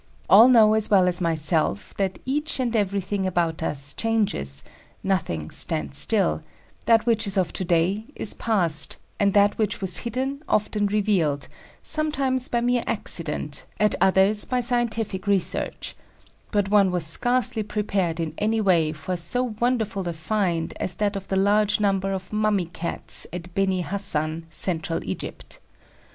All 0.27 0.47
know 0.49 0.73
as 0.73 0.89
well 0.89 1.07
as 1.07 1.21
myself 1.21 1.93
that 1.97 2.17
each 2.25 2.59
and 2.59 2.75
everything 2.75 3.27
about 3.27 3.61
us 3.61 3.93
changes, 3.93 4.63
nothing 5.03 5.51
stands 5.51 5.99
still; 5.99 6.41
that 6.87 7.05
which 7.05 7.27
is 7.27 7.37
of 7.37 7.53
to 7.53 7.63
day 7.63 8.05
is 8.15 8.33
past, 8.33 8.97
and 9.19 9.35
that 9.35 9.59
which 9.59 9.79
was 9.79 9.99
hidden 9.99 10.41
often 10.49 10.87
revealed, 10.87 11.47
sometimes 11.83 12.49
by 12.49 12.61
mere 12.61 12.81
accident, 12.87 13.67
at 13.79 13.93
others 14.01 14.43
by 14.43 14.59
scientific 14.59 15.27
research; 15.27 15.95
but 16.49 16.69
one 16.71 16.89
was 16.89 17.05
scarcely 17.05 17.61
prepared 17.61 18.19
in 18.19 18.33
any 18.39 18.59
way 18.59 18.91
for 18.91 19.15
so 19.15 19.53
wonderful 19.59 20.09
"a 20.09 20.13
find" 20.13 20.73
as 20.79 20.95
that 20.95 21.15
of 21.15 21.27
the 21.27 21.35
large 21.35 21.79
number 21.79 22.11
of 22.11 22.33
"mummy" 22.33 22.65
Cats 22.65 23.27
at 23.31 23.53
Beni 23.53 23.81
Hassan, 23.83 24.47
Central 24.49 25.05
Egypt. 25.05 25.59